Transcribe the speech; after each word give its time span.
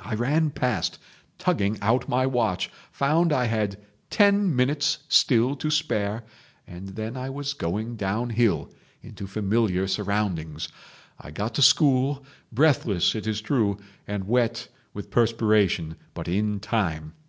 I 0.00 0.16
ran 0.16 0.50
past 0.50 0.98
tugging 1.38 1.78
out 1.80 2.08
my 2.08 2.26
watch, 2.26 2.72
found 2.90 3.32
I 3.32 3.44
had 3.44 3.78
ten 4.10 4.56
minutes 4.56 4.98
still 5.08 5.54
to 5.54 5.70
spare, 5.70 6.24
and 6.66 6.88
then 6.96 7.16
I 7.16 7.30
was 7.30 7.52
going 7.52 7.94
downhill 7.94 8.72
into 9.00 9.28
familiar 9.28 9.86
surroundings. 9.86 10.70
I 11.20 11.30
got 11.30 11.54
to 11.54 11.62
school, 11.62 12.24
breathless, 12.50 13.14
it 13.14 13.28
is 13.28 13.40
true, 13.40 13.78
and 14.08 14.26
wet 14.26 14.66
with 14.92 15.08
perspiration, 15.12 15.94
but 16.14 16.26
in 16.26 16.58
time. 16.58 17.12